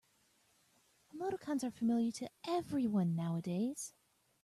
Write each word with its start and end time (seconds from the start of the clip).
Emoticons 1.13 1.63
are 1.63 1.69
familiar 1.69 2.09
to 2.11 2.27
everyone 2.47 3.15
nowadays. 3.15 3.93